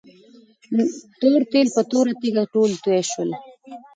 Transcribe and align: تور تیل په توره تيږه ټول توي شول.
تور 1.19 1.41
تیل 1.51 1.67
په 1.75 1.81
توره 1.91 2.13
تيږه 2.21 2.43
ټول 2.53 2.71
توي 2.83 3.01
شول. 3.11 3.29